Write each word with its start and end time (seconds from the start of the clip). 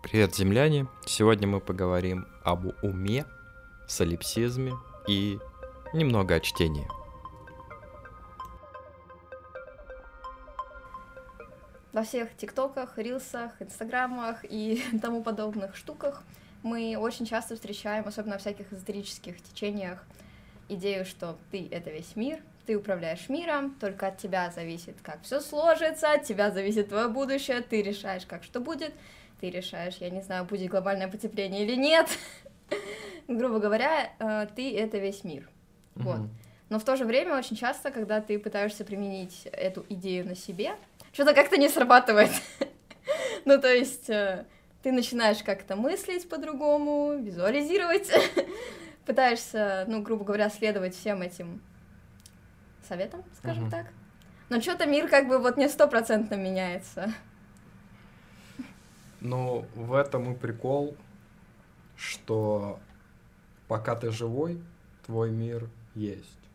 Привет, 0.00 0.34
земляне! 0.36 0.86
Сегодня 1.06 1.48
мы 1.48 1.60
поговорим 1.60 2.28
об 2.44 2.66
уме, 2.82 3.26
солипсизме 3.88 4.72
и 5.08 5.40
немного 5.92 6.36
о 6.36 6.40
чтении. 6.40 6.86
Во 11.92 12.04
всех 12.04 12.36
тиктоках, 12.36 12.96
рилсах, 12.96 13.60
инстаграмах 13.60 14.44
и 14.44 14.82
тому 15.02 15.24
подобных 15.24 15.74
штуках 15.74 16.22
мы 16.62 16.96
очень 16.96 17.26
часто 17.26 17.56
встречаем, 17.56 18.06
особенно 18.06 18.38
в 18.38 18.40
всяких 18.40 18.72
эзотерических 18.72 19.42
течениях, 19.42 20.04
идею, 20.68 21.04
что 21.04 21.36
ты— 21.50 21.68
это 21.72 21.90
весь 21.90 22.14
мир, 22.14 22.40
ты 22.68 22.76
управляешь 22.76 23.30
миром, 23.30 23.74
только 23.80 24.08
от 24.08 24.18
тебя 24.18 24.50
зависит, 24.50 24.96
как 25.02 25.22
все 25.22 25.40
сложится, 25.40 26.12
от 26.12 26.24
тебя 26.24 26.50
зависит 26.50 26.90
твое 26.90 27.08
будущее, 27.08 27.62
ты 27.62 27.80
решаешь, 27.80 28.26
как 28.26 28.44
что 28.44 28.60
будет, 28.60 28.92
ты 29.40 29.48
решаешь, 29.48 29.96
я 30.00 30.10
не 30.10 30.20
знаю, 30.20 30.44
будет 30.44 30.70
глобальное 30.70 31.08
потепление 31.08 31.64
или 31.64 31.76
нет. 31.76 32.10
Грубо 33.26 33.58
говоря, 33.58 34.12
э, 34.18 34.48
ты— 34.54 34.78
это 34.78 34.98
весь 34.98 35.24
мир. 35.24 35.48
Вот. 35.94 36.28
Но 36.68 36.78
в 36.78 36.84
то 36.84 36.94
же 36.96 37.06
время 37.06 37.38
очень 37.38 37.56
часто, 37.56 37.90
когда 37.90 38.20
ты 38.20 38.38
пытаешься 38.38 38.84
применить 38.84 39.48
эту 39.50 39.86
идею 39.88 40.26
на 40.26 40.36
себе, 40.36 40.72
что-то 41.14 41.32
как-то 41.32 41.56
не 41.56 41.70
срабатывает. 41.70 42.32
ну, 43.46 43.58
то 43.58 43.72
есть 43.72 44.10
э, 44.10 44.44
ты 44.82 44.92
начинаешь 44.92 45.42
как-то 45.42 45.74
мыслить 45.74 46.28
по-другому, 46.28 47.16
визуализировать, 47.16 48.12
пытаешься, 49.06 49.86
ну, 49.88 50.02
грубо 50.02 50.26
говоря, 50.26 50.50
следовать 50.50 50.94
всем 50.94 51.22
этим 51.22 51.62
советам, 52.88 53.22
скажем 53.36 53.70
так. 53.70 53.86
Но 54.48 54.60
что-то 54.60 54.86
мир 54.86 55.08
как 55.08 55.28
бы 55.28 55.38
вот 55.38 55.56
не 55.56 55.68
стопроцентно 55.68 56.34
меняется. 56.34 57.12
Ну, 59.20 59.66
в 59.74 59.94
этом 59.94 60.32
и 60.32 60.36
прикол, 60.36 60.96
что 61.96 62.78
пока 63.66 63.94
ты 63.94 64.10
живой, 64.10 64.62
твой 65.04 65.30
мир 65.30 65.68
есть. 65.94 66.47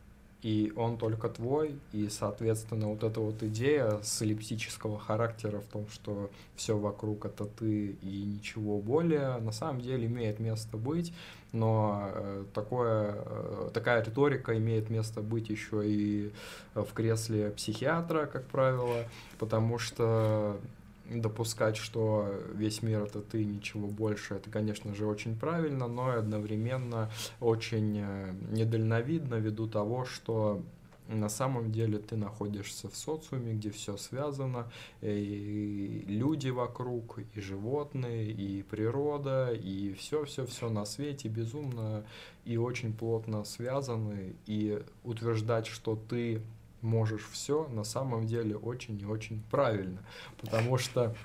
И 0.44 0.74
он 0.76 0.98
только 0.98 1.30
твой, 1.30 1.80
и, 1.94 2.10
соответственно, 2.10 2.90
вот 2.90 3.04
эта 3.04 3.22
вот 3.22 3.42
идея 3.44 4.00
солипсического 4.04 5.00
характера 5.00 5.62
в 5.62 5.66
том, 5.72 5.88
что 5.88 6.30
все 6.58 6.78
вокруг 6.78 7.26
это 7.26 7.46
ты 7.46 7.92
и 8.02 8.24
ничего 8.24 8.80
более, 8.80 9.38
на 9.38 9.54
самом 9.54 9.80
деле 9.80 10.06
имеет 10.06 10.42
место 10.42 10.76
быть, 10.76 11.14
но 11.54 12.10
э, 12.14 12.44
такое, 12.54 13.16
э, 13.26 13.70
такая 13.74 14.04
риторика 14.04 14.58
имеет 14.58 14.90
место 14.90 15.22
быть 15.22 15.50
еще 15.50 15.88
и 15.88 16.34
в 16.76 16.92
кресле 16.94 17.52
психиатра, 17.52 18.26
как 18.26 18.46
правило, 18.48 19.06
потому 19.40 19.80
что 19.80 20.60
допускать, 21.09 21.78
что 21.78 22.34
весь 22.54 22.82
мир 22.82 23.04
это 23.04 23.22
ты, 23.22 23.44
ничего 23.44 23.88
больше, 23.88 24.36
это, 24.36 24.50
конечно 24.50 24.96
же, 24.96 25.06
очень 25.06 25.38
правильно, 25.38 25.88
но 25.88 26.12
одновременно 26.12 27.12
очень 27.40 28.00
э, 28.00 28.34
недальновидно 28.52 29.36
ввиду 29.36 29.68
того, 29.68 30.06
что 30.06 30.62
на 31.08 31.30
самом 31.30 31.72
деле 31.72 32.00
ты 32.00 32.16
находишься 32.16 32.90
в 32.90 32.96
социуме, 32.96 33.54
где 33.54 33.70
все 33.70 33.98
связано, 33.98 34.72
и 35.02 36.06
люди 36.08 36.50
вокруг, 36.50 37.20
и 37.34 37.42
животные, 37.42 38.31
и 38.31 38.64
природа, 38.64 39.52
и 39.52 39.94
все-все-все 39.94 40.70
на 40.70 40.86
свете 40.86 41.28
безумно 41.28 42.06
и 42.46 42.58
очень 42.58 42.94
плотно 42.94 43.44
связаны, 43.44 44.36
и 44.46 44.81
утверждать, 45.04 45.68
что 45.68 45.96
ты 45.96 46.42
можешь 46.84 47.28
все, 47.31 47.67
на 47.70 47.84
самом 47.84 48.28
деле 48.28 48.56
очень 48.56 49.00
и 49.00 49.06
очень 49.06 49.42
правильно, 49.50 50.00
потому 50.39 50.78
что, 50.78 51.16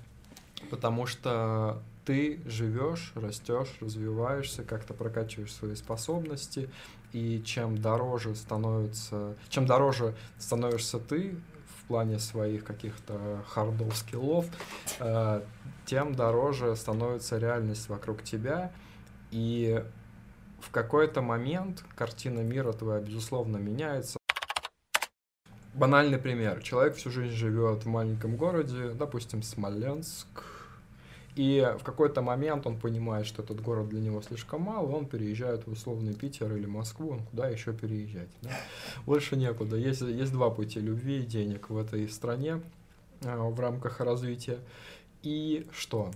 потому 0.70 1.06
что 1.06 1.82
ты 2.04 2.40
живешь, 2.46 3.12
растешь, 3.14 3.68
развиваешься, 3.80 4.62
как-то 4.62 4.94
прокачиваешь 4.94 5.52
свои 5.52 5.74
способности, 5.74 6.70
и 7.12 7.42
чем 7.44 7.76
дороже 7.76 8.34
становится, 8.34 9.36
чем 9.50 9.66
дороже 9.66 10.14
становишься 10.38 10.98
ты 10.98 11.36
в 11.66 11.88
плане 11.88 12.18
своих 12.18 12.64
каких-то 12.64 13.44
хардов 13.48 13.96
скиллов, 13.96 14.46
э, 15.00 15.42
тем 15.86 16.14
дороже 16.14 16.76
становится 16.76 17.38
реальность 17.38 17.88
вокруг 17.88 18.22
тебя, 18.22 18.72
и 19.30 19.84
в 20.60 20.70
какой-то 20.70 21.22
момент 21.22 21.84
картина 21.94 22.40
мира 22.40 22.72
твоя, 22.72 23.00
безусловно, 23.00 23.56
меняется, 23.56 24.17
банальный 25.78 26.18
пример. 26.18 26.62
Человек 26.62 26.96
всю 26.96 27.10
жизнь 27.10 27.34
живет 27.34 27.84
в 27.84 27.88
маленьком 27.88 28.36
городе, 28.36 28.90
допустим, 28.90 29.42
Смоленск, 29.42 30.26
и 31.36 31.72
в 31.78 31.84
какой-то 31.84 32.20
момент 32.20 32.66
он 32.66 32.76
понимает, 32.76 33.24
что 33.24 33.44
этот 33.44 33.62
город 33.62 33.88
для 33.88 34.00
него 34.00 34.20
слишком 34.22 34.62
мал, 34.62 34.90
и 34.90 34.92
он 34.92 35.06
переезжает 35.06 35.68
в 35.68 35.70
условный 35.70 36.12
Питер 36.12 36.52
или 36.56 36.66
Москву, 36.66 37.10
он 37.10 37.20
куда 37.30 37.48
еще 37.48 37.72
переезжать? 37.72 38.28
Да? 38.42 38.50
Больше 39.06 39.36
некуда. 39.36 39.76
Есть, 39.76 40.00
есть 40.00 40.32
два 40.32 40.50
пути 40.50 40.80
любви 40.80 41.20
и 41.20 41.26
денег 41.26 41.70
в 41.70 41.78
этой 41.78 42.08
стране 42.08 42.60
а, 43.24 43.48
в 43.48 43.60
рамках 43.60 44.00
развития. 44.00 44.58
И 45.22 45.68
что? 45.70 46.10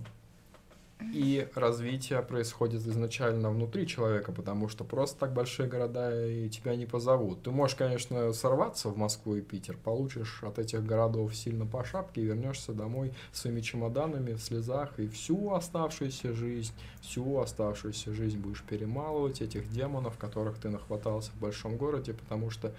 И 1.11 1.47
развитие 1.55 2.21
происходит 2.21 2.81
изначально 2.81 3.49
внутри 3.49 3.87
человека, 3.87 4.31
потому 4.31 4.69
что 4.69 4.83
просто 4.83 5.19
так 5.19 5.33
большие 5.33 5.67
города 5.67 6.25
и 6.27 6.49
тебя 6.49 6.75
не 6.75 6.85
позовут. 6.85 7.43
Ты 7.43 7.51
можешь, 7.51 7.75
конечно, 7.75 8.31
сорваться 8.33 8.89
в 8.89 8.97
Москву 8.97 9.35
и 9.35 9.41
Питер, 9.41 9.77
получишь 9.77 10.43
от 10.43 10.59
этих 10.59 10.85
городов 10.85 11.35
сильно 11.35 11.65
по 11.65 11.83
шапке 11.83 12.21
и 12.21 12.25
вернешься 12.25 12.73
домой 12.73 13.13
своими 13.31 13.61
чемоданами 13.61 14.33
в 14.33 14.41
слезах, 14.41 14.99
и 14.99 15.07
всю 15.07 15.53
оставшуюся 15.53 16.33
жизнь, 16.33 16.73
всю 17.01 17.39
оставшуюся 17.39 18.13
жизнь 18.13 18.37
будешь 18.37 18.63
перемалывать 18.63 19.41
этих 19.41 19.69
демонов, 19.71 20.17
которых 20.17 20.57
ты 20.57 20.69
нахватался 20.69 21.31
в 21.31 21.39
большом 21.39 21.77
городе, 21.77 22.13
потому 22.13 22.49
что 22.49 22.73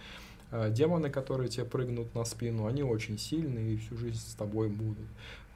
э, 0.51 0.71
демоны, 0.71 1.11
которые 1.11 1.49
тебе 1.49 1.65
прыгнут 1.65 2.15
на 2.15 2.25
спину, 2.25 2.67
они 2.67 2.83
очень 2.83 3.19
сильные 3.19 3.75
и 3.75 3.77
всю 3.77 3.97
жизнь 3.97 4.21
с 4.21 4.34
тобой 4.34 4.69
будут. 4.69 5.07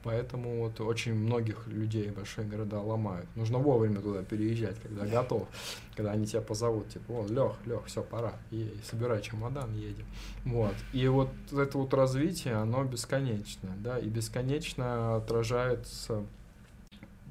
Поэтому 0.03 0.61
вот 0.63 0.79
очень 0.79 1.13
многих 1.13 1.67
людей 1.67 2.09
большие 2.09 2.47
города 2.47 2.79
ломают. 2.79 3.27
Нужно 3.35 3.57
вовремя 3.57 3.99
туда 3.99 4.23
переезжать, 4.23 4.79
когда 4.81 5.05
готов, 5.05 5.47
когда 5.95 6.11
они 6.11 6.25
тебя 6.25 6.41
позовут, 6.41 6.89
типа, 6.89 7.13
вот, 7.13 7.29
Лех, 7.29 7.53
Лех, 7.65 7.85
все, 7.85 8.01
пора, 8.01 8.33
и 8.51 8.73
собирай 8.89 9.21
чемодан, 9.21 9.73
едем. 9.75 10.05
Вот. 10.45 10.73
И 10.93 11.07
вот 11.07 11.29
это 11.51 11.77
вот 11.77 11.93
развитие, 11.93 12.55
оно 12.55 12.83
бесконечное, 12.85 13.75
да, 13.77 13.99
и 13.99 14.07
бесконечно 14.07 15.17
отражается 15.17 16.23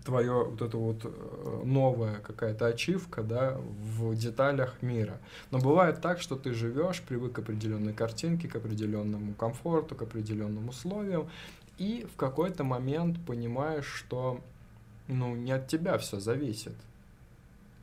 твое 0.08 0.44
вот 0.44 0.62
это 0.62 0.76
вот 0.78 1.04
э, 1.04 1.62
новая 1.64 2.20
какая-то 2.20 2.66
ачивка, 2.66 3.22
да, 3.22 3.58
в 3.58 4.14
деталях 4.14 4.80
мира. 4.80 5.18
Но 5.50 5.58
бывает 5.58 6.00
так, 6.00 6.20
что 6.20 6.36
ты 6.36 6.54
живешь, 6.54 7.02
привык 7.02 7.34
к 7.34 7.38
определенной 7.40 7.92
картинке, 7.92 8.48
к 8.48 8.56
определенному 8.56 9.34
комфорту, 9.34 9.94
к 9.94 10.02
определенным 10.02 10.70
условиям, 10.70 11.28
и 11.78 12.06
в 12.12 12.16
какой-то 12.16 12.64
момент 12.64 13.18
понимаешь, 13.24 13.86
что 13.86 14.40
ну, 15.06 15.34
не 15.34 15.52
от 15.52 15.68
тебя 15.68 15.96
все 15.98 16.20
зависит. 16.20 16.74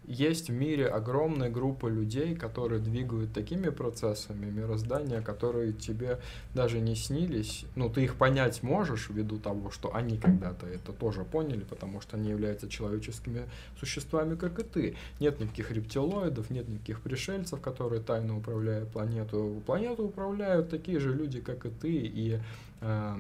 Есть 0.08 0.50
в 0.50 0.54
мире 0.54 0.86
огромная 0.86 1.50
группа 1.50 1.88
людей, 1.88 2.36
которые 2.36 2.80
двигают 2.80 3.34
такими 3.34 3.70
процессами 3.70 4.52
мироздания, 4.52 5.20
которые 5.22 5.74
тебе 5.74 6.20
даже 6.54 6.80
не 6.80 6.96
снились. 6.96 7.66
Ну, 7.76 7.90
ты 7.90 8.04
их 8.04 8.16
понять 8.16 8.62
можешь 8.62 9.10
ввиду 9.10 9.40
того, 9.40 9.72
что 9.72 9.96
они 9.96 10.20
когда-то 10.20 10.68
это 10.68 10.94
тоже 10.94 11.24
поняли, 11.24 11.64
потому 11.64 12.02
что 12.02 12.18
они 12.18 12.30
являются 12.30 12.70
человеческими 12.70 13.50
существами, 13.80 14.36
как 14.36 14.60
и 14.60 14.64
ты. 14.64 14.96
Нет 15.20 15.40
никаких 15.40 15.72
рептилоидов, 15.72 16.52
нет 16.52 16.70
никаких 16.70 17.02
пришельцев, 17.02 17.60
которые 17.60 18.02
тайно 18.02 18.38
управляют 18.38 18.90
планету. 18.90 19.64
Планету 19.66 20.04
управляют 20.04 20.70
такие 20.70 21.00
же 21.00 21.16
люди, 21.16 21.42
как 21.42 21.66
и 21.66 21.70
ты, 21.70 21.92
и 21.92 22.40
э, 22.82 23.18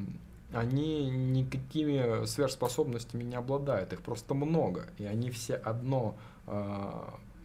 они 0.55 1.09
никакими 1.09 2.25
сверхспособностями 2.25 3.23
не 3.23 3.35
обладают, 3.35 3.91
их 3.93 4.01
просто 4.01 4.33
много, 4.33 4.87
и 4.97 5.05
они 5.05 5.29
все 5.29 5.55
одно 5.55 6.15
э, 6.47 6.91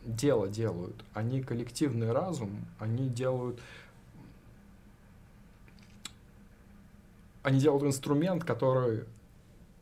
дело 0.05 0.49
делают. 0.49 1.05
Они 1.13 1.43
коллективный 1.43 2.13
разум, 2.13 2.67
они 2.79 3.09
делают 3.09 3.61
они 7.43 7.59
делают 7.59 7.85
инструмент, 7.85 8.45
который, 8.45 9.05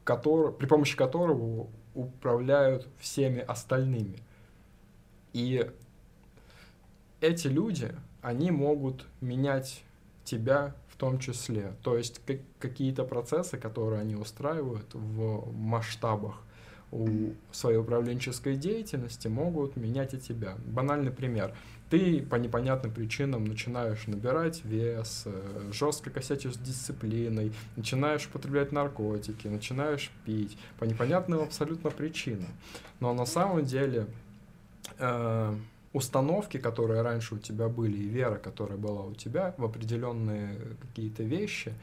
который, 0.05 0.53
при 0.53 0.67
помощи 0.67 0.97
которого 0.97 1.67
управляют 1.95 2.87
всеми 2.99 3.41
остальными. 3.41 4.23
И 5.33 5.69
эти 7.21 7.49
люди, 7.49 7.93
они 8.23 8.53
могут 8.53 9.07
менять 9.21 9.83
тебя 10.25 10.75
том 10.99 11.19
числе. 11.19 11.73
То 11.83 11.97
есть 11.97 12.21
какие-то 12.59 13.05
процессы, 13.05 13.57
которые 13.57 14.01
они 14.01 14.17
устраивают 14.17 14.93
в 14.93 15.53
масштабах, 15.53 16.43
у 16.91 17.33
своей 17.53 17.79
управленческой 17.79 18.57
деятельности 18.57 19.29
могут 19.29 19.77
менять 19.77 20.15
и 20.15 20.19
тебя. 20.19 20.55
Банальный 20.67 21.11
пример. 21.11 21.55
Ты 21.91 22.23
по 22.23 22.37
непонятным 22.37 22.93
причинам 22.93 23.45
начинаешь 23.45 24.07
набирать 24.07 24.65
вес, 24.65 25.25
э, 25.27 25.71
жестко 25.73 26.11
косячишь 26.11 26.55
с 26.55 26.59
дисциплиной, 26.59 27.53
начинаешь 27.77 28.27
употреблять 28.27 28.73
наркотики, 28.73 29.49
начинаешь 29.49 30.11
пить 30.25 30.59
по 30.79 30.85
непонятным 30.85 31.41
абсолютно 31.41 31.91
причинам. 31.91 32.49
Но 33.01 33.13
на 33.15 33.27
самом 33.27 33.65
деле 33.65 34.07
э, 34.99 35.55
установки, 35.93 36.59
которые 36.59 37.03
раньше 37.03 37.37
у 37.37 37.39
тебя 37.39 37.69
были, 37.69 37.97
и 37.97 38.09
вера, 38.09 38.37
которая 38.37 38.79
была 38.79 39.03
у 39.03 39.15
тебя 39.15 39.55
в 39.57 39.65
определенные 39.65 40.77
какие-то 40.81 41.23
вещи, 41.23 41.75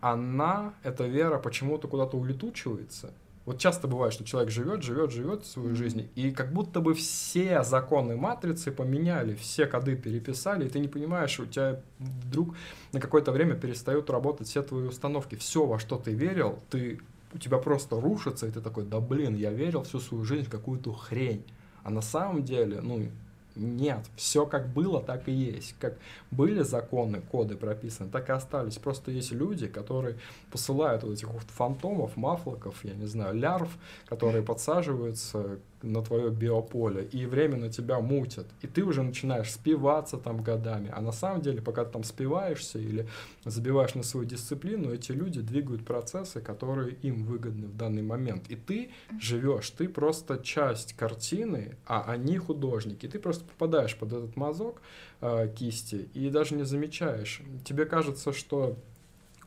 она, 0.00 0.74
эта 0.82 1.06
вера 1.06 1.38
почему-то 1.38 1.88
куда-то 1.88 2.16
улетучивается. 2.16 3.12
Вот 3.44 3.58
часто 3.58 3.88
бывает, 3.88 4.12
что 4.12 4.24
человек 4.24 4.50
живет, 4.52 4.82
живет, 4.84 5.10
живет 5.10 5.46
свою 5.46 5.74
жизнь, 5.74 6.08
и 6.14 6.30
как 6.30 6.52
будто 6.52 6.80
бы 6.80 6.94
все 6.94 7.64
законы 7.64 8.16
матрицы 8.16 8.70
поменяли, 8.70 9.34
все 9.34 9.66
коды 9.66 9.96
переписали, 9.96 10.66
и 10.66 10.68
ты 10.68 10.78
не 10.78 10.86
понимаешь, 10.86 11.40
у 11.40 11.46
тебя 11.46 11.80
вдруг 11.98 12.54
на 12.92 13.00
какое-то 13.00 13.32
время 13.32 13.54
перестают 13.54 14.10
работать 14.10 14.46
все 14.46 14.62
твои 14.62 14.84
установки. 14.84 15.34
Все, 15.34 15.66
во 15.66 15.80
что 15.80 15.98
ты 15.98 16.12
верил, 16.12 16.60
ты, 16.70 17.00
у 17.34 17.38
тебя 17.38 17.58
просто 17.58 18.00
рушится, 18.00 18.46
и 18.46 18.50
ты 18.52 18.60
такой, 18.60 18.84
да 18.84 19.00
блин, 19.00 19.34
я 19.34 19.50
верил 19.50 19.82
всю 19.82 19.98
свою 19.98 20.24
жизнь 20.24 20.46
в 20.46 20.50
какую-то 20.50 20.92
хрень. 20.92 21.44
А 21.84 21.90
на 21.90 22.02
самом 22.02 22.44
деле, 22.44 22.80
ну, 22.80 23.08
нет, 23.54 24.00
все 24.16 24.46
как 24.46 24.68
было, 24.68 25.02
так 25.02 25.28
и 25.28 25.32
есть. 25.32 25.74
Как 25.78 25.94
были 26.30 26.62
законы, 26.62 27.20
коды 27.20 27.56
прописаны, 27.56 28.10
так 28.10 28.28
и 28.28 28.32
остались. 28.32 28.78
Просто 28.78 29.10
есть 29.10 29.32
люди, 29.32 29.66
которые 29.66 30.16
посылают 30.50 31.02
вот 31.02 31.12
этих 31.12 31.28
вот 31.28 31.42
фантомов, 31.48 32.16
мафлоков, 32.16 32.84
я 32.84 32.94
не 32.94 33.06
знаю, 33.06 33.34
лярв, 33.34 33.70
которые 34.06 34.42
подсаживаются 34.42 35.58
на 35.82 36.02
твое 36.02 36.30
биополе, 36.30 37.04
и 37.04 37.26
временно 37.26 37.70
тебя 37.70 38.00
мутят. 38.00 38.46
И 38.62 38.66
ты 38.66 38.82
уже 38.82 39.02
начинаешь 39.02 39.50
спиваться 39.50 40.16
там 40.16 40.42
годами. 40.42 40.90
А 40.92 41.00
на 41.00 41.12
самом 41.12 41.42
деле, 41.42 41.60
пока 41.60 41.84
ты 41.84 41.92
там 41.92 42.04
спиваешься 42.04 42.78
или 42.78 43.06
забиваешь 43.44 43.94
на 43.94 44.02
свою 44.02 44.26
дисциплину, 44.26 44.92
эти 44.92 45.12
люди 45.12 45.40
двигают 45.40 45.84
процессы, 45.84 46.40
которые 46.40 46.94
им 47.02 47.24
выгодны 47.24 47.66
в 47.66 47.76
данный 47.76 48.02
момент. 48.02 48.50
И 48.50 48.56
ты 48.56 48.90
живешь, 49.20 49.70
ты 49.70 49.88
просто 49.88 50.38
часть 50.38 50.94
картины, 50.94 51.76
а 51.86 52.04
они 52.06 52.38
художники. 52.38 53.06
И 53.06 53.08
ты 53.08 53.18
просто 53.18 53.44
попадаешь 53.44 53.96
под 53.96 54.12
этот 54.12 54.36
мазок 54.36 54.82
э, 55.20 55.48
кисти 55.54 56.08
и 56.14 56.30
даже 56.30 56.54
не 56.54 56.64
замечаешь. 56.64 57.42
Тебе 57.64 57.86
кажется, 57.86 58.32
что 58.32 58.76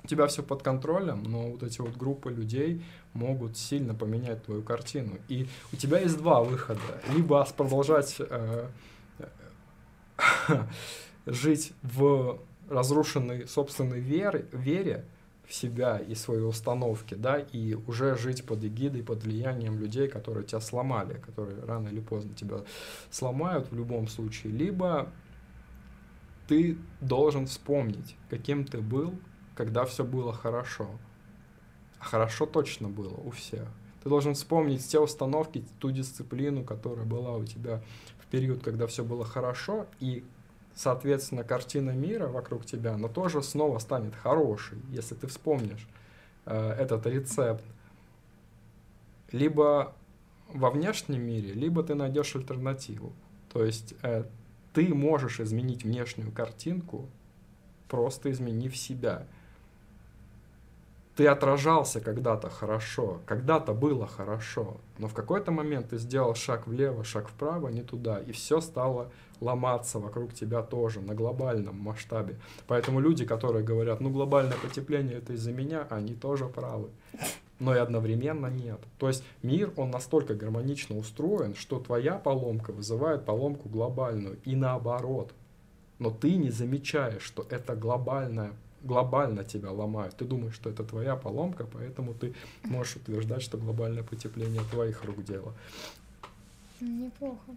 у 0.05 0.07
тебя 0.07 0.27
все 0.27 0.43
под 0.43 0.61
контролем, 0.61 1.23
но 1.23 1.49
вот 1.49 1.63
эти 1.63 1.81
вот 1.81 1.97
группы 1.97 2.31
людей 2.31 2.83
могут 3.13 3.57
сильно 3.57 3.95
поменять 3.95 4.43
твою 4.43 4.61
картину. 4.61 5.17
И 5.29 5.47
у 5.73 5.75
тебя 5.75 5.99
есть 5.99 6.17
два 6.17 6.43
выхода. 6.43 6.79
Либо 7.15 7.43
продолжать 7.57 8.17
э, 8.19 8.67
жить 11.25 11.73
в 11.81 12.39
разрушенной 12.69 13.47
собственной 13.47 13.99
вере, 13.99 14.45
вере 14.51 15.05
в 15.47 15.53
себя 15.53 15.97
и 15.97 16.13
свои 16.13 16.41
установки, 16.41 17.15
да, 17.15 17.39
и 17.39 17.73
уже 17.73 18.15
жить 18.15 18.45
под 18.45 18.63
эгидой, 18.63 19.01
под 19.01 19.23
влиянием 19.23 19.79
людей, 19.79 20.07
которые 20.07 20.45
тебя 20.45 20.61
сломали, 20.61 21.15
которые 21.15 21.63
рано 21.65 21.87
или 21.87 21.99
поздно 21.99 22.35
тебя 22.35 22.57
сломают 23.09 23.71
в 23.71 23.75
любом 23.75 24.07
случае, 24.07 24.53
либо 24.53 25.09
ты 26.47 26.77
должен 27.01 27.47
вспомнить, 27.47 28.15
каким 28.29 28.65
ты 28.65 28.81
был, 28.81 29.15
когда 29.55 29.85
все 29.85 30.03
было 30.03 30.33
хорошо, 30.33 30.87
хорошо 31.99 32.45
точно 32.45 32.89
было 32.89 33.13
у 33.15 33.31
всех. 33.31 33.67
Ты 34.03 34.09
должен 34.09 34.35
вспомнить 34.35 34.87
те 34.87 34.99
установки, 34.99 35.65
ту 35.79 35.91
дисциплину, 35.91 36.63
которая 36.63 37.05
была 37.05 37.35
у 37.37 37.45
тебя 37.45 37.81
в 38.19 38.27
период, 38.27 38.63
когда 38.63 38.85
все 38.85 39.03
было 39.03 39.25
хорошо, 39.25 39.87
и, 39.99 40.23
соответственно, 40.75 41.43
картина 41.43 41.91
мира 41.91 42.27
вокруг 42.27 42.65
тебя, 42.65 42.93
она 42.93 43.07
тоже 43.07 43.41
снова 43.41 43.79
станет 43.79 44.13
хорошей, 44.15 44.77
если 44.89 45.15
ты 45.15 45.25
вспомнишь 45.27 45.87
э, 46.45 46.71
этот 46.73 47.07
рецепт. 47.07 47.63
Либо 49.31 49.95
во 50.49 50.69
внешнем 50.69 51.21
мире, 51.21 51.53
либо 51.53 51.81
ты 51.81 51.95
найдешь 51.95 52.35
альтернативу. 52.35 53.13
То 53.51 53.63
есть 53.65 53.95
э, 54.03 54.25
ты 54.73 54.93
можешь 54.93 55.39
изменить 55.39 55.83
внешнюю 55.83 56.31
картинку, 56.31 57.09
просто 57.87 58.31
изменив 58.31 58.75
себя 58.77 59.25
ты 61.15 61.27
отражался 61.27 62.01
когда-то 62.01 62.49
хорошо, 62.49 63.21
когда-то 63.25 63.73
было 63.73 64.05
хорошо, 64.05 64.77
но 64.97 65.07
в 65.07 65.13
какой-то 65.13 65.51
момент 65.51 65.89
ты 65.89 65.97
сделал 65.97 66.35
шаг 66.35 66.67
влево, 66.67 67.05
шаг 67.05 67.29
вправо, 67.29 67.69
не 67.69 67.83
туда, 67.83 68.19
и 68.19 68.33
все 68.33 68.59
стало 68.59 69.11
ломаться 69.39 69.99
вокруг 69.99 70.33
тебя 70.33 70.61
тоже 70.61 70.99
на 70.99 71.15
глобальном 71.15 71.79
масштабе. 71.79 72.37
Поэтому 72.67 72.99
люди, 72.99 73.25
которые 73.25 73.63
говорят, 73.63 74.01
ну 74.01 74.09
глобальное 74.09 74.57
потепление 74.57 75.17
это 75.17 75.33
из-за 75.33 75.53
меня, 75.53 75.87
они 75.89 76.13
тоже 76.13 76.47
правы. 76.47 76.89
Но 77.59 77.73
и 77.73 77.79
одновременно 77.79 78.47
нет. 78.47 78.81
То 78.99 79.07
есть 79.07 79.23
мир, 79.41 79.71
он 79.77 79.91
настолько 79.91 80.35
гармонично 80.35 80.97
устроен, 80.97 81.55
что 81.55 81.79
твоя 81.79 82.17
поломка 82.17 82.71
вызывает 82.71 83.23
поломку 83.23 83.69
глобальную 83.69 84.37
и 84.43 84.57
наоборот. 84.57 85.31
Но 85.97 86.09
ты 86.09 86.35
не 86.35 86.49
замечаешь, 86.49 87.21
что 87.21 87.45
это 87.49 87.77
глобальная 87.77 88.51
глобально 88.85 89.43
тебя 89.43 89.71
ломают. 89.71 90.15
Ты 90.15 90.25
думаешь, 90.25 90.55
что 90.55 90.69
это 90.69 90.83
твоя 90.83 91.15
поломка, 91.15 91.65
поэтому 91.65 92.13
ты 92.13 92.33
можешь 92.63 92.95
утверждать, 92.95 93.41
что 93.41 93.57
глобальное 93.57 94.03
потепление 94.03 94.61
твоих 94.71 95.03
рук 95.03 95.23
дело. 95.23 95.53
Неплохо. 96.79 97.51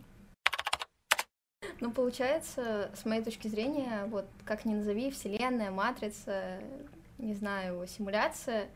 Ну, 1.80 1.92
получается, 1.92 2.90
с 2.94 3.04
моей 3.04 3.22
точки 3.22 3.46
зрения, 3.46 4.06
вот 4.06 4.24
как 4.44 4.64
ни 4.64 4.74
назови, 4.74 5.10
вселенная, 5.10 5.70
матрица, 5.70 6.58
не 7.18 7.34
знаю, 7.34 7.86
симуляция, 7.86 8.68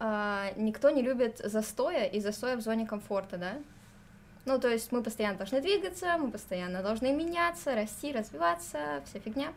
э, 0.00 0.52
никто 0.56 0.90
не 0.90 1.02
любит 1.02 1.38
застоя 1.38 2.04
и 2.04 2.20
застоя 2.20 2.56
в 2.56 2.60
зоне 2.60 2.86
комфорта, 2.86 3.38
да? 3.38 3.58
Ну, 4.44 4.58
то 4.58 4.68
есть 4.68 4.92
мы 4.92 5.02
постоянно 5.02 5.38
должны 5.38 5.60
двигаться, 5.60 6.16
мы 6.18 6.30
постоянно 6.30 6.82
должны 6.82 7.12
меняться, 7.12 7.74
расти, 7.74 8.12
развиваться, 8.12 9.02
вся 9.06 9.18
фигня. 9.20 9.52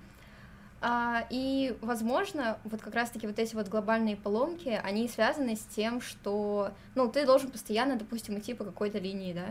А, 0.81 1.25
и, 1.29 1.77
возможно, 1.81 2.57
вот 2.63 2.81
как 2.81 2.95
раз-таки 2.95 3.27
вот 3.27 3.37
эти 3.37 3.53
вот 3.53 3.67
глобальные 3.67 4.15
поломки, 4.15 4.79
они 4.83 5.09
связаны 5.09 5.55
с 5.55 5.65
тем, 5.65 5.99
что, 5.99 6.71
ну, 6.95 7.11
ты 7.11 7.25
должен 7.25 7.51
постоянно, 7.51 7.97
допустим, 7.97 8.39
идти 8.39 8.53
по 8.53 8.63
какой-то 8.63 8.97
линии, 8.97 9.33
да, 9.33 9.47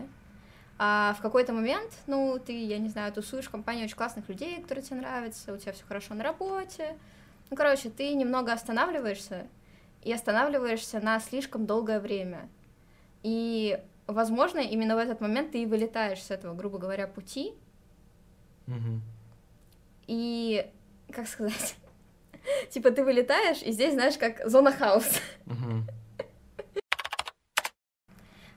а 0.79 1.13
в 1.19 1.21
какой-то 1.21 1.53
момент, 1.53 1.91
ну, 2.07 2.39
ты, 2.43 2.65
я 2.65 2.79
не 2.79 2.89
знаю, 2.89 3.13
тусуешь 3.13 3.45
в 3.45 3.51
компании 3.51 3.83
очень 3.83 3.97
классных 3.97 4.27
людей, 4.29 4.61
которые 4.61 4.83
тебе 4.83 5.01
нравятся, 5.01 5.53
у 5.53 5.57
тебя 5.57 5.73
все 5.73 5.83
хорошо 5.85 6.15
на 6.15 6.23
работе, 6.23 6.97
ну, 7.49 7.57
короче, 7.57 7.89
ты 7.89 8.13
немного 8.13 8.53
останавливаешься, 8.53 9.47
и 10.03 10.13
останавливаешься 10.13 10.99
на 10.99 11.19
слишком 11.19 11.65
долгое 11.65 11.99
время. 11.99 12.49
И, 13.21 13.79
возможно, 14.07 14.59
именно 14.59 14.95
в 14.95 14.99
этот 14.99 15.19
момент 15.19 15.51
ты 15.51 15.63
и 15.63 15.65
вылетаешь 15.65 16.23
с 16.23 16.31
этого, 16.31 16.55
грубо 16.55 16.77
говоря, 16.77 17.07
пути. 17.07 17.53
Угу. 18.67 19.01
И 20.07 20.71
как 21.13 21.27
сказать, 21.27 21.75
типа 22.69 22.91
ты 22.91 23.03
вылетаешь, 23.03 23.61
и 23.61 23.71
здесь, 23.71 23.93
знаешь, 23.93 24.17
как 24.17 24.47
зона 24.47 24.71
хаоса. 24.71 25.19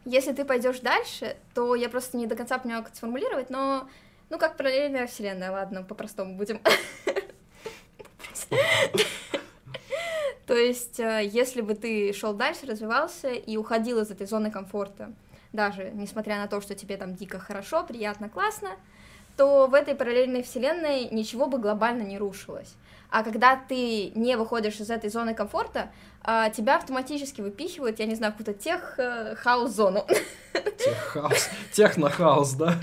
Если 0.05 0.33
ты 0.33 0.45
пойдешь 0.45 0.81
дальше, 0.81 1.37
то 1.55 1.77
я 1.77 1.89
просто 1.89 2.17
не 2.17 2.27
до 2.27 2.35
конца 2.35 2.59
поняла, 2.59 2.81
как 2.81 2.89
это 2.89 2.97
сформулировать, 2.97 3.51
но 3.51 3.89
ну 4.31 4.39
как 4.39 4.57
параллельная 4.57 5.07
вселенная, 5.07 5.53
ладно, 5.53 5.85
по-простому 5.85 6.37
будем. 6.37 6.61
То 10.47 10.57
есть, 10.57 10.99
э, 10.99 11.23
если 11.25 11.61
бы 11.61 11.75
ты 11.75 12.13
шел 12.13 12.35
дальше, 12.35 12.67
развивался 12.67 13.31
и 13.31 13.57
уходил 13.57 14.01
из 14.01 14.11
этой 14.11 14.27
зоны 14.27 14.51
комфорта, 14.51 15.13
даже 15.53 15.91
несмотря 15.95 16.37
на 16.39 16.49
то, 16.49 16.61
что 16.61 16.75
тебе 16.75 16.97
там 16.97 17.15
дико 17.15 17.39
хорошо, 17.39 17.85
приятно, 17.85 18.29
классно, 18.29 18.71
то 19.43 19.67
в 19.67 19.75
этой 19.75 19.97
параллельной 19.97 20.45
вселенной 20.45 21.09
ничего 21.11 21.47
бы 21.49 21.59
глобально 21.59 22.03
не 22.03 22.17
рушилось. 22.17 22.77
А 23.11 23.25
когда 23.25 23.57
ты 23.57 24.13
не 24.15 24.37
выходишь 24.37 24.79
из 24.79 24.89
этой 24.89 25.11
зоны 25.11 25.35
комфорта, 25.35 25.91
а, 26.23 26.49
тебя 26.51 26.77
автоматически 26.77 27.41
выпихивают, 27.41 27.99
я 27.99 28.07
не 28.07 28.15
знаю, 28.15 28.33
какую-то 28.33 28.55
тех 28.55 28.95
э. 28.99 29.35
Теххаус, 30.79 31.49
технохаус, 31.73 32.53
да? 32.53 32.77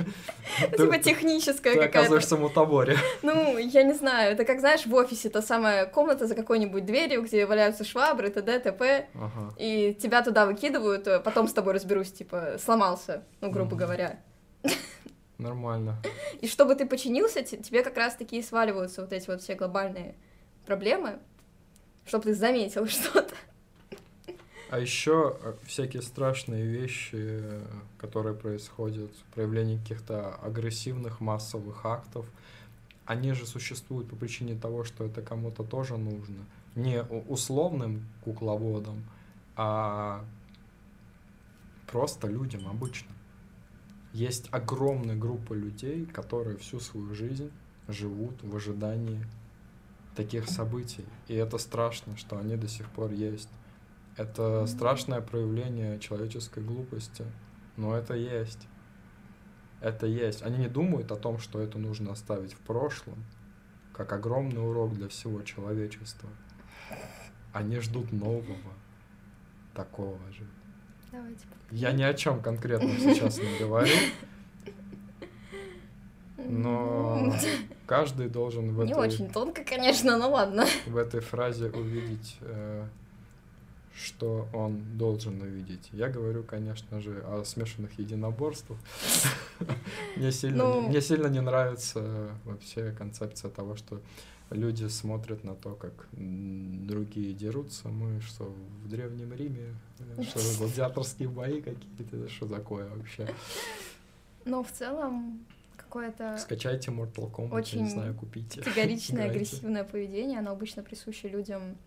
Типа 0.78 0.98
техническая 0.98 1.76
какая-то. 1.76 1.94
Ты 1.94 1.98
оказываешься 1.98 2.36
в 2.36 2.42
мутаборе. 2.42 2.98
Ну, 3.22 3.58
я 3.58 3.84
не 3.84 3.94
знаю, 3.94 4.34
это 4.34 4.44
как, 4.44 4.60
знаешь, 4.60 4.86
в 4.86 4.94
офисе 4.94 5.30
та 5.30 5.42
самая 5.42 5.86
комната 5.86 6.28
за 6.28 6.36
какой-нибудь 6.36 6.86
дверью, 6.86 7.22
где 7.22 7.46
валяются 7.46 7.86
швабры, 7.86 8.30
т.д., 8.32 8.60
т.п., 8.60 9.08
и 9.58 9.94
тебя 9.94 10.22
туда 10.24 10.46
выкидывают, 10.46 11.08
э, 11.08 11.20
потом 11.22 11.48
с 11.48 11.54
тобой 11.54 11.74
разберусь, 11.74 12.12
типа, 12.12 12.58
сломался, 12.62 13.24
ну, 13.40 13.50
грубо 13.50 13.78
говоря. 13.78 14.20
Нормально. 15.40 16.02
И 16.42 16.48
чтобы 16.48 16.76
ты 16.76 16.86
починился, 16.86 17.42
тебе 17.42 17.82
как 17.82 17.96
раз 17.98 18.16
таки 18.16 18.42
сваливаются 18.42 19.02
вот 19.02 19.14
эти 19.14 19.28
вот 19.28 19.42
все 19.42 19.56
глобальные 19.56 20.16
проблемы, 20.66 21.20
чтобы 22.06 22.26
ты 22.26 22.36
заметил 22.36 22.86
что-то. 22.88 23.34
А 24.70 24.78
еще 24.78 25.38
э, 25.42 25.54
всякие 25.64 26.02
страшные 26.02 26.64
вещи, 26.66 27.42
которые 27.98 28.36
происходят, 28.36 29.12
проявление 29.34 29.80
каких-то 29.80 30.36
агрессивных 30.36 31.22
массовых 31.22 31.86
актов, 31.86 32.28
они 33.06 33.32
же 33.32 33.48
существуют 33.48 34.10
по 34.10 34.16
причине 34.18 34.56
того, 34.56 34.84
что 34.84 35.06
это 35.06 35.22
кому-то 35.22 35.64
тоже 35.64 35.98
нужно. 35.98 36.46
Не 36.76 37.02
условным 37.02 38.06
кукловодом, 38.24 39.04
а 39.56 40.24
просто 41.88 42.28
людям 42.28 42.68
обычно. 42.68 43.10
Есть 44.14 44.48
огромная 44.52 45.16
группа 45.16 45.54
людей, 45.54 46.06
которые 46.06 46.58
всю 46.58 46.80
свою 46.80 47.14
жизнь 47.14 47.52
живут 47.88 48.42
в 48.44 48.56
ожидании 48.56 49.26
таких 50.16 50.50
событий. 50.50 51.06
И 51.28 51.36
это 51.36 51.58
страшно, 51.58 52.18
что 52.18 52.38
они 52.40 52.56
до 52.56 52.68
сих 52.68 52.90
пор 52.90 53.12
есть. 53.12 53.50
Это 54.18 54.66
страшное 54.66 55.22
проявление 55.22 56.00
человеческой 56.00 56.64
глупости, 56.64 57.24
но 57.78 57.96
это 57.96 58.16
есть. 58.16 58.68
Это 59.80 60.08
есть. 60.08 60.42
Они 60.42 60.58
не 60.58 60.68
думают 60.68 61.12
о 61.12 61.16
том, 61.16 61.38
что 61.38 61.62
это 61.62 61.78
нужно 61.78 62.12
оставить 62.12 62.54
в 62.54 62.60
прошлом, 62.60 63.24
как 63.94 64.12
огромный 64.12 64.62
урок 64.62 64.94
для 64.94 65.08
всего 65.08 65.42
человечества. 65.44 66.30
Они 67.54 67.80
ждут 67.80 68.12
нового, 68.12 68.74
такого 69.74 70.20
же. 70.34 70.46
Давайте. 71.12 71.46
Я 71.72 71.92
ни 71.92 72.04
о 72.04 72.14
чем 72.14 72.42
конкретно 72.42 72.90
сейчас 72.98 73.38
не 73.38 73.60
говорю, 73.60 73.94
но 76.38 77.34
каждый 77.86 78.30
должен 78.30 78.74
в 78.74 78.84
Не 78.86 78.92
этой, 78.92 79.00
очень 79.08 79.30
тонко, 79.30 79.64
конечно, 79.64 80.18
но 80.18 80.30
ладно. 80.32 80.66
в 80.88 80.98
этой 80.98 81.20
фразе 81.22 81.70
увидеть 81.70 82.38
э, 82.42 82.86
что 83.96 84.48
он 84.54 84.82
должен 84.98 85.42
увидеть. 85.42 85.90
Я 85.92 86.08
говорю, 86.08 86.44
конечно 86.44 87.02
же, 87.02 87.22
о 87.28 87.44
смешанных 87.44 88.00
единоборствах. 88.00 88.80
Мне 90.16 90.32
сильно, 90.32 90.64
Ну. 90.64 90.82
мне 90.88 91.02
сильно 91.02 91.28
не 91.28 91.42
нравится 91.42 92.30
вообще 92.46 92.92
концепция 92.98 93.52
того, 93.52 93.76
что 93.76 94.00
люди 94.52 94.86
смотрят 94.88 95.44
на 95.44 95.56
то, 95.56 95.76
как 95.76 96.08
другие 96.12 97.34
дерутся. 97.34 97.90
Мы 97.90 98.20
что, 98.22 98.46
в 98.84 98.88
Древнем 98.90 99.34
Риме? 99.34 99.76
Э, 100.18 100.24
Что, 100.24 100.40
гладиаторские 100.58 101.30
бои 101.30 101.62
какие-то? 101.62 102.30
Что 102.30 102.48
такое 102.48 102.90
вообще? 102.90 103.34
Но 104.46 104.64
в 104.64 104.72
целом 104.72 105.46
какое-то 105.76 106.38
Скачайте 106.38 106.92
Mortal 106.92 107.32
Kombat, 107.32 107.54
Очень 107.54 107.84
не 107.84 107.90
знаю, 107.90 108.16
купите. 108.16 108.62
категоричное, 108.64 109.30
агрессивное 109.30 109.84
поведение, 109.84 110.40
оно 110.40 110.52
обычно 110.52 110.84
присуще 110.84 111.28
людям. 111.30 111.78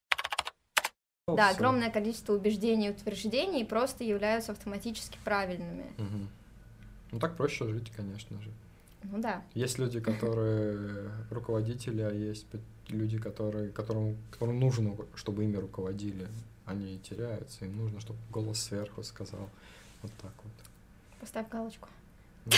Ну, 1.29 1.37
Да, 1.37 1.49
всё. 1.49 1.57
огромное 1.57 1.91
количество 1.91 2.35
убеждений 2.35 2.89
и 2.89 2.91
утверждений 2.91 3.65
просто 3.65 4.05
являются 4.05 4.53
автоматически 4.53 5.19
правильными. 5.25 5.87
Мгм. 5.99 6.29
Ну 7.13 7.19
так 7.19 7.37
проще 7.37 7.69
жить, 7.69 7.91
конечно 7.95 8.41
же. 8.41 8.51
Ну 9.05 9.21
да. 9.21 9.43
Есть 9.55 9.79
люди, 9.79 10.01
которые 10.01 11.11
руководители, 11.31 12.03
а 12.03 12.11
есть 12.11 12.47
люди, 12.89 13.19
которые, 13.19 13.71
которым, 13.71 14.17
которым 14.31 14.61
нужно, 14.61 14.97
чтобы 15.15 15.45
ими 15.45 15.57
руководили. 15.57 16.29
Они 16.65 16.99
теряются, 16.99 17.65
им 17.65 17.77
нужно, 17.77 18.01
чтобы 18.01 18.19
голос 18.31 18.61
сверху 18.61 19.03
сказал. 19.03 19.49
Вот 20.03 20.13
так 20.21 20.33
вот. 20.43 20.53
Поставь 21.21 21.49
галочку. 21.49 21.89
Да. 22.47 22.57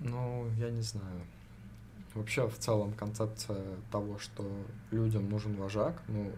Ну, 0.00 0.48
я 0.58 0.70
не 0.70 0.82
знаю. 0.82 1.20
Вообще, 2.14 2.48
в 2.48 2.58
целом, 2.58 2.92
концепция 2.92 3.62
того, 3.90 4.18
что 4.18 4.44
людям 4.90 5.28
нужен 5.28 5.54
вожак, 5.56 6.02
ну, 6.08 6.32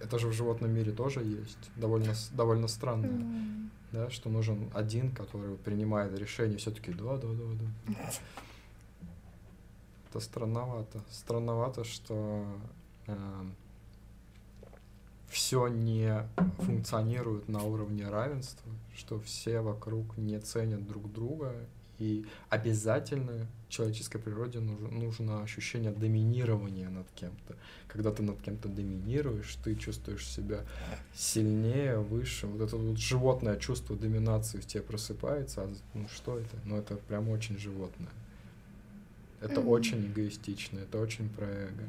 это 0.00 0.18
же 0.18 0.28
в 0.28 0.32
животном 0.32 0.70
мире 0.70 0.92
тоже 0.92 1.20
есть. 1.20 1.70
Довольно, 1.76 2.14
довольно 2.32 2.68
странно 2.68 3.06
М, 3.06 3.70
да, 3.94 4.10
что 4.10 4.28
нужен 4.28 4.70
один, 4.74 5.10
который 5.12 5.56
принимает 5.56 6.18
решение, 6.18 6.58
все-таки 6.58 6.92
да, 6.92 7.16
да, 7.16 7.28
да, 7.28 7.44
да. 7.86 7.94
Это 10.10 10.20
странновато. 10.20 11.00
Странновато, 11.10 11.84
что 11.84 12.44
все 15.28 15.68
не 15.68 16.28
функционирует 16.58 17.48
на 17.48 17.62
уровне 17.62 18.08
равенства, 18.08 18.70
что 18.94 19.18
все 19.20 19.60
вокруг 19.60 20.16
не 20.16 20.38
ценят 20.38 20.86
друг 20.86 21.12
друга, 21.12 21.54
и 21.98 22.26
обязательно 22.50 23.46
человеческой 23.74 24.18
природе 24.18 24.60
нужно, 24.60 24.88
нужно 24.88 25.42
ощущение 25.42 25.90
доминирования 25.90 26.88
над 26.88 27.06
кем-то. 27.14 27.56
Когда 27.88 28.10
ты 28.10 28.22
над 28.22 28.40
кем-то 28.40 28.68
доминируешь, 28.68 29.56
ты 29.64 29.74
чувствуешь 29.74 30.26
себя 30.26 30.64
сильнее, 31.14 31.98
выше. 31.98 32.46
Вот 32.46 32.60
это 32.60 32.76
вот 32.76 32.98
животное 32.98 33.56
чувство 33.56 33.96
доминации 33.96 34.58
в 34.60 34.66
тебе 34.66 34.82
просыпается. 34.82 35.62
А 35.62 35.74
ну 35.94 36.08
что 36.08 36.38
это? 36.38 36.56
Ну 36.64 36.76
это 36.76 36.96
прям 36.96 37.28
очень 37.28 37.58
животное. 37.58 38.12
Это 39.40 39.60
Мгм. 39.60 39.68
очень 39.68 40.06
эгоистично, 40.06 40.78
это 40.78 40.98
очень 40.98 41.28
про 41.28 41.46
эго. 41.46 41.84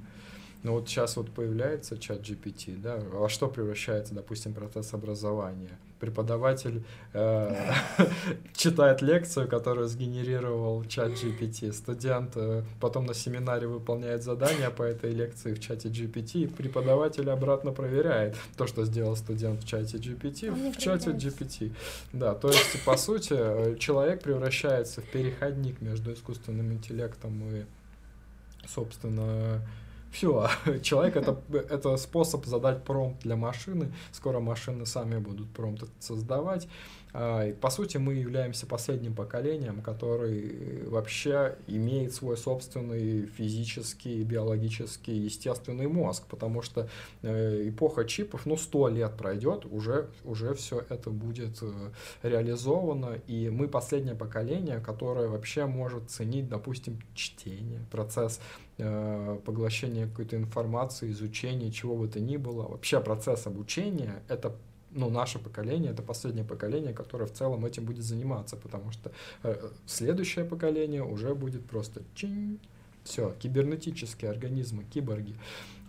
Но 0.63 0.74
вот 0.74 0.89
сейчас 0.89 1.15
вот 1.15 1.32
появляется 1.32 1.98
чат 1.98 2.22
GPT, 2.22 2.82
да, 2.82 2.98
во 2.98 3.30
что 3.30 3.48
превращается, 3.48 4.15
допустим, 4.15 4.54
процесс 4.54 4.94
образования? 4.94 5.77
Преподаватель 6.05 6.83
э, 7.13 7.71
читает 8.53 9.01
лекцию, 9.01 9.47
которую 9.47 9.88
сгенерировал 9.88 10.85
чат 10.85 11.13
GPT. 11.13 11.74
Студент 11.74 12.33
э, 12.35 12.62
потом 12.79 13.07
на 13.07 13.15
семинаре 13.15 13.65
выполняет 13.65 14.21
задания 14.21 14.69
по 14.69 14.83
этой 14.83 15.12
лекции 15.13 15.55
в 15.55 15.59
чате 15.59 15.89
GPT, 15.89 16.43
и 16.43 16.47
преподаватель 16.47 17.27
обратно 17.27 17.71
проверяет 17.71 18.35
то, 18.55 18.67
что 18.67 18.85
сделал 18.85 19.15
студент 19.15 19.63
в 19.63 19.67
чате 19.67 19.97
GPT, 19.97 20.55
не 20.55 20.71
в 20.71 20.77
чате. 20.77 21.09
GPT. 21.09 21.71
Да, 22.13 22.35
то 22.35 22.50
есть, 22.50 22.85
по 22.85 22.97
сути, 22.97 23.33
э, 23.35 23.75
человек 23.79 24.21
превращается 24.21 25.01
в 25.01 25.05
переходник 25.05 25.81
между 25.81 26.13
искусственным 26.13 26.71
интеллектом 26.71 27.41
и, 27.51 27.65
собственно, 28.67 29.59
все. 30.15 30.48
Человек 30.81 31.17
это, 31.17 31.38
это 31.51 31.98
способ 31.98 32.45
задать 32.45 32.84
промпт 32.84 33.22
для 33.24 33.36
машины. 33.36 33.93
Скоро 34.12 34.39
машины 34.39 34.86
сами 34.86 35.17
будут 35.17 35.51
промпт 35.51 35.89
создавать. 36.00 36.67
А, 37.17 37.53
По 37.62 37.69
сути, 37.69 37.95
мы 37.95 38.15
являемся 38.15 38.65
последним 38.65 39.13
поколением, 39.13 39.81
который 39.81 40.86
вообще 40.86 41.57
имеет 41.67 42.13
свой 42.13 42.36
собственный 42.36 43.25
физический, 43.25 44.22
биологический, 44.24 45.15
естественный 45.15 45.88
мозг, 45.88 46.24
потому 46.27 46.62
что 46.62 46.89
э, 47.22 47.69
эпоха 47.69 48.03
чипов, 48.03 48.45
ну, 48.45 48.57
сто 48.57 48.89
лет 48.89 49.15
пройдет, 49.17 49.65
уже, 49.65 50.10
уже 50.25 50.53
все 50.55 50.84
это 50.89 51.10
будет 51.10 51.60
э, 51.62 51.91
реализовано, 52.24 53.17
и 53.27 53.50
мы 53.50 53.69
последнее 53.69 54.15
поколение, 54.15 54.79
которое 54.79 55.29
вообще 55.29 55.65
может 55.65 56.10
ценить, 56.10 56.50
допустим, 56.50 57.00
чтение, 57.13 57.86
процесс 57.91 58.41
э, 58.77 59.39
поглощения 59.46 60.08
какой-то 60.08 60.36
информации, 60.36 61.12
изучения, 61.12 61.72
чего 61.72 61.96
бы 61.96 62.08
то 62.08 62.20
ни 62.20 62.38
было. 62.38 62.67
Вообще 62.67 63.00
процесс 63.00 63.48
обучения— 63.48 64.22
это 64.27 64.55
ну, 64.91 65.10
наше 65.10 65.39
поколение, 65.39 65.91
это 65.91 66.01
последнее 66.01 66.46
поколение, 66.46 66.94
которое 66.94 67.25
в 67.25 67.34
целом 67.34 67.65
этим 67.65 67.86
будет 67.86 68.03
заниматься, 68.03 68.55
потому 68.55 68.91
что 68.91 69.12
э, 69.44 69.70
следующее 69.86 70.46
поколение 70.46 71.03
уже 71.03 71.36
будет 71.36 71.65
просто 71.65 72.01
чин, 72.15 72.60
все, 73.05 73.33
кибернетические 73.39 74.31
организмы, 74.31 74.83
киборги. 74.83 75.35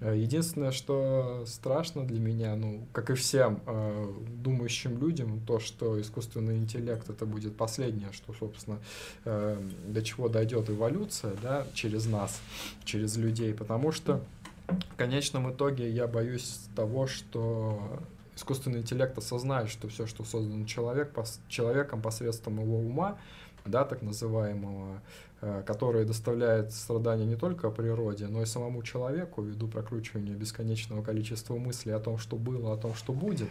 Э, 0.00 0.14
Единственное, 0.16 0.70
что 0.70 1.44
страшно 1.46 2.04
для 2.04 2.20
меня, 2.20 2.54
ну, 2.54 2.86
как 2.92 3.10
и 3.10 3.14
всем 3.14 3.60
э, 3.66 4.12
думающим 4.42 5.00
людям, 5.00 5.40
то, 5.46 5.58
что 5.58 6.00
искусственный 6.00 6.58
интеллект 6.58 7.08
это 7.08 7.26
будет 7.26 7.56
последнее, 7.56 8.12
что, 8.12 8.34
собственно, 8.34 8.78
э, 9.24 9.58
до 9.88 10.02
чего 10.02 10.28
дойдет 10.28 10.70
эволюция, 10.70 11.34
да, 11.42 11.66
через 11.74 12.06
нас, 12.06 12.40
через 12.84 13.16
людей, 13.16 13.54
потому 13.54 13.90
что 13.90 14.22
в 14.68 14.96
конечном 14.96 15.50
итоге 15.50 15.90
я 15.90 16.06
боюсь 16.06 16.60
того, 16.74 17.06
что 17.06 18.00
искусственный 18.36 18.80
интеллект 18.80 19.16
осознает, 19.18 19.68
что 19.70 19.88
все, 19.88 20.06
что 20.06 20.22
создано 20.24 20.66
человек, 20.66 21.12
пос- 21.12 21.40
человеком 21.48 22.02
посредством 22.02 22.60
его 22.60 22.78
ума, 22.78 23.18
да, 23.64 23.84
так 23.84 24.02
называемого, 24.02 25.00
э, 25.40 25.62
который 25.66 26.04
доставляет 26.04 26.72
страдания 26.72 27.24
не 27.24 27.36
только 27.36 27.70
природе, 27.70 28.28
но 28.28 28.42
и 28.42 28.46
самому 28.46 28.82
человеку 28.82 29.42
ввиду 29.42 29.66
прокручивания 29.66 30.34
бесконечного 30.34 31.02
количества 31.02 31.56
мыслей 31.56 31.92
о 31.92 31.98
том, 31.98 32.18
что 32.18 32.36
было, 32.36 32.74
о 32.74 32.76
том, 32.76 32.94
что 32.94 33.12
будет. 33.12 33.48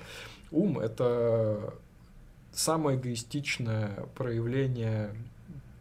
Ум— 0.52 0.80
это 0.80 1.74
самое 2.54 2.98
эгоистичное 2.98 4.08
проявление 4.16 5.14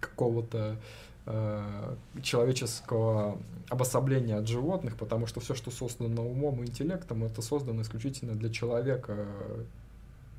какого-то 0.00 0.76
человеческого 2.22 3.38
обособления 3.70 4.36
от 4.36 4.46
животных, 4.46 4.96
потому 4.96 5.26
что 5.26 5.40
все, 5.40 5.54
что 5.54 5.70
создано 5.70 6.22
умом 6.22 6.62
и 6.62 6.66
интеллектом, 6.66 7.24
это 7.24 7.40
создано 7.40 7.80
исключительно 7.80 8.34
для 8.34 8.50
человека 8.50 9.14
э, 9.16 9.64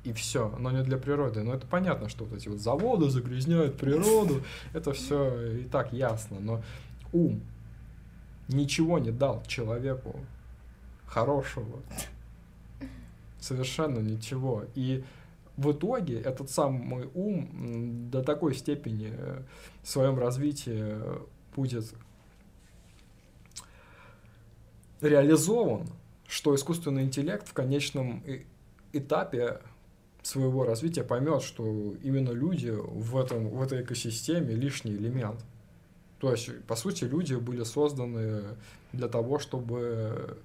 и 0.04 0.12
все, 0.12 0.54
но 0.60 0.70
не 0.70 0.84
для 0.84 0.96
природы. 0.96 1.42
Но 1.42 1.54
это 1.54 1.66
понятно, 1.66 2.08
что 2.08 2.24
вот 2.24 2.38
эти 2.38 2.48
вот 2.48 2.60
заводы 2.60 3.10
загрязняют 3.10 3.76
природу, 3.76 4.42
это 4.72 4.92
все 4.92 5.58
и 5.58 5.64
так 5.64 5.92
ясно, 5.92 6.38
но 6.38 6.62
ум 7.12 7.40
ничего 8.48 9.00
не 9.00 9.10
дал 9.10 9.42
человеку 9.48 10.20
хорошего. 11.06 11.80
Совершенно 13.40 13.98
ничего. 13.98 14.64
И 14.76 15.04
в 15.56 15.72
итоге 15.72 16.20
этот 16.20 16.50
самый 16.50 17.08
ум 17.14 18.10
до 18.10 18.22
такой 18.22 18.54
степени 18.54 19.12
в 19.82 19.88
своем 19.88 20.18
развитии 20.18 20.96
будет 21.54 21.92
реализован, 25.00 25.86
что 26.26 26.54
искусственный 26.54 27.02
интеллект 27.02 27.48
в 27.48 27.52
конечном 27.52 28.22
этапе 28.92 29.60
своего 30.22 30.64
развития 30.64 31.04
поймет, 31.04 31.42
что 31.42 31.94
именно 32.02 32.30
люди 32.30 32.70
в, 32.70 33.16
этом, 33.16 33.48
в 33.48 33.62
этой 33.62 33.82
экосистеме 33.82 34.54
лишний 34.54 34.92
элемент. 34.92 35.44
То 36.18 36.32
есть, 36.32 36.64
по 36.64 36.76
сути, 36.76 37.04
люди 37.04 37.34
были 37.34 37.62
созданы 37.62 38.42
для 38.92 39.08
того, 39.08 39.38
чтобы 39.38 40.38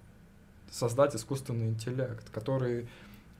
создать 0.69 1.15
искусственный 1.15 1.69
интеллект, 1.69 2.29
который 2.29 2.87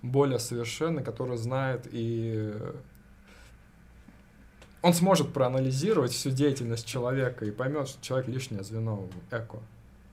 более 0.01 0.39
совершенный, 0.39 1.03
который 1.03 1.37
знает 1.37 1.87
и 1.91 2.53
он 4.81 4.93
сможет 4.93 5.31
проанализировать 5.31 6.11
всю 6.11 6.31
деятельность 6.31 6.87
человека 6.87 7.45
и 7.45 7.51
поймет, 7.51 7.87
что 7.87 8.01
человек 8.01 8.27
лишнее 8.27 8.63
звено 8.63 9.07
эко. 9.29 9.59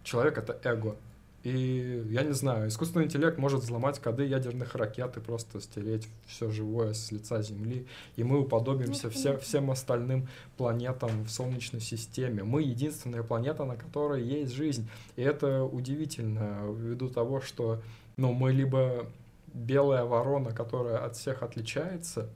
Человек— 0.04 0.38
это 0.38 0.58
эго. 0.62 0.96
И 1.44 2.04
я 2.10 2.24
не 2.24 2.32
знаю, 2.32 2.68
искусственный 2.68 3.06
интеллект 3.06 3.38
может 3.38 3.62
взломать 3.62 4.00
коды 4.00 4.26
ядерных 4.26 4.74
ракет 4.74 5.16
и 5.16 5.20
просто 5.20 5.60
стереть 5.60 6.08
все 6.26 6.50
живое 6.50 6.94
с 6.94 7.12
лица 7.12 7.40
Земли, 7.42 7.86
и 8.16 8.24
мы 8.24 8.40
уподобимся 8.40 9.04
ну, 9.04 9.10
все, 9.10 9.38
всем 9.38 9.70
остальным 9.70 10.28
планетам 10.56 11.24
в 11.24 11.30
Солнечной 11.30 11.80
системе. 11.80 12.42
Мы 12.42 12.62
единственная 12.62 13.22
планета, 13.22 13.64
на 13.64 13.76
которой 13.76 14.22
есть 14.22 14.52
жизнь. 14.52 14.88
И 15.16 15.22
это 15.22 15.62
удивительно 15.62 16.58
ввиду 16.72 17.08
того, 17.08 17.40
что 17.40 17.80
ну, 18.16 18.32
мы 18.32 18.52
либо 18.52 19.06
белая 19.54 20.04
ворона, 20.04 20.52
которая 20.52 20.98
от 20.98 21.16
всех 21.16 21.42
отличается, 21.42 22.28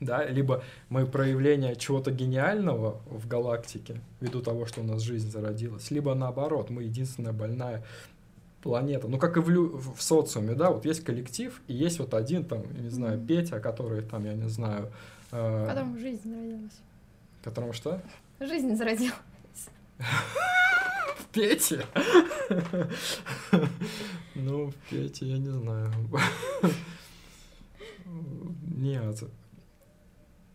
да, 0.00 0.24
либо 0.24 0.64
мы 0.88 1.06
проявление 1.06 1.76
чего-то 1.76 2.10
гениального 2.10 3.00
в 3.06 3.28
галактике, 3.28 4.00
ввиду 4.20 4.42
того, 4.42 4.66
что 4.66 4.80
у 4.80 4.84
нас 4.84 5.02
жизнь 5.02 5.30
зародилась, 5.30 5.90
либо 5.90 6.14
наоборот, 6.14 6.70
мы 6.70 6.82
единственная 6.84 7.32
больная 7.32 7.84
планета. 8.62 9.08
Ну, 9.08 9.18
как 9.18 9.36
и 9.36 9.40
в, 9.40 9.48
лю- 9.48 9.76
в 9.76 10.00
социуме, 10.02 10.54
да, 10.54 10.70
вот 10.70 10.84
есть 10.84 11.04
коллектив, 11.04 11.60
и 11.66 11.74
есть 11.74 11.98
вот 11.98 12.14
один, 12.14 12.44
там, 12.44 12.62
не 12.80 12.90
знаю, 12.90 13.18
mm-hmm. 13.18 13.26
Петя, 13.26 13.60
который 13.60 14.02
там, 14.02 14.24
я 14.24 14.34
не 14.34 14.48
знаю... 14.48 14.90
Э- 15.30 15.66
которому 15.66 15.98
жизнь 15.98 16.22
зародилась. 16.28 16.80
Которому 17.42 17.72
что? 17.72 18.00
Жизнь 18.40 18.74
зародилась. 18.74 19.14
Пете? 21.32 21.84
Ну, 24.34 24.72
Пете, 24.90 25.26
я 25.26 25.38
не 25.38 25.50
знаю. 25.50 25.92
Нет, 28.76 29.22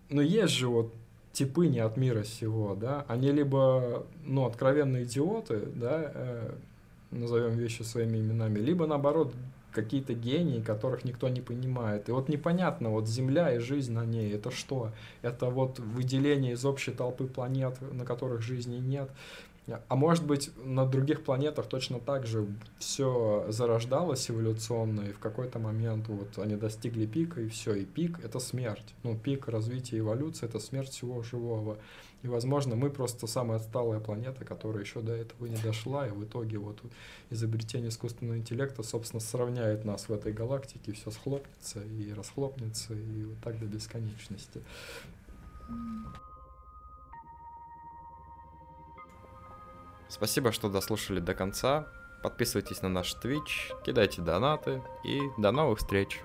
но 0.09 0.21
есть 0.21 0.53
же 0.53 0.67
вот 0.67 0.93
типы 1.31 1.67
не 1.67 1.79
от 1.79 1.97
мира 1.97 2.23
сего, 2.23 2.75
да, 2.75 3.05
они 3.07 3.31
либо, 3.31 4.05
ну, 4.23 4.45
откровенные 4.45 5.03
идиоты, 5.03 5.67
да, 5.75 6.11
э, 6.13 6.51
назовем 7.11 7.51
вещи 7.51 7.83
своими 7.83 8.17
именами, 8.17 8.59
либо, 8.59 8.87
наоборот, 8.87 9.33
какие-то 9.71 10.13
гении, 10.13 10.61
которых 10.61 11.05
никто 11.05 11.29
не 11.29 11.41
понимает. 11.41 12.09
И 12.09 12.11
вот 12.11 12.29
непонятно, 12.29 12.89
вот 12.89 13.07
Земля 13.07 13.53
и 13.53 13.59
жизнь 13.59 13.93
на 13.93 14.05
ней, 14.05 14.33
это 14.33 14.49
что? 14.49 14.91
Это 15.21 15.47
вот 15.51 15.77
выделение 15.77 16.53
из 16.53 16.65
общей 16.65 16.91
толпы 16.91 17.27
планет, 17.27 17.79
на 17.93 18.03
которых 18.03 18.41
жизни 18.41 18.77
нет, 18.77 19.11
а 19.67 19.95
может 19.95 20.25
быть, 20.25 20.49
на 20.63 20.85
других 20.85 21.23
планетах 21.23 21.67
точно 21.67 21.99
так 21.99 22.25
же 22.25 22.47
все 22.79 23.45
зарождалось 23.49 24.29
эволюционно, 24.31 25.01
и 25.01 25.11
в 25.11 25.19
какой-то 25.19 25.59
момент 25.59 26.07
вот 26.07 26.37
они 26.37 26.55
достигли 26.55 27.05
пика, 27.05 27.41
и 27.41 27.49
все, 27.49 27.73
и 27.73 27.83
пик— 27.83 28.19
это 28.23 28.39
смерть. 28.39 28.95
Ну, 29.03 29.17
пик 29.17 29.49
развития 29.49 29.99
эволюции— 29.99 30.45
это 30.47 30.59
смерть 30.59 30.91
всего 30.91 31.21
живого. 31.21 31.77
И, 32.23 32.27
возможно, 32.27 32.75
мы 32.75 32.89
просто 32.89 33.27
самая 33.27 33.57
отсталая 33.57 33.99
планета, 33.99 34.45
которая 34.45 34.83
еще 34.83 35.01
до 35.01 35.13
этого 35.13 35.47
не 35.47 35.57
дошла, 35.57 36.07
и 36.07 36.11
в 36.11 36.23
итоге 36.23 36.57
вот 36.57 36.79
изобретение 37.29 37.89
искусственного 37.89 38.37
интеллекта, 38.37 38.83
собственно, 38.83 39.19
сравняет 39.19 39.83
нас 39.83 40.07
в 40.07 40.13
этой 40.13 40.31
галактике, 40.31 40.93
все 40.93 41.11
схлопнется 41.11 41.83
и 41.83 42.13
расхлопнется, 42.13 42.93
и 42.93 43.25
вот 43.25 43.37
так 43.43 43.59
до 43.59 43.65
бесконечности. 43.65 44.61
Спасибо, 50.09 50.51
что 50.51 50.69
дослушали 50.69 51.19
до 51.19 51.33
конца. 51.33 51.85
Подписывайтесь 52.23 52.81
на 52.81 52.89
наш 52.89 53.15
Twitch, 53.15 53.71
кидайте 53.85 54.21
донаты 54.21 54.81
и 55.03 55.21
до 55.37 55.51
новых 55.51 55.79
встреч! 55.79 56.19